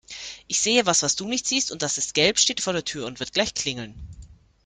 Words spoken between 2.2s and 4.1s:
steht vor der Tür und wird gleich klingeln.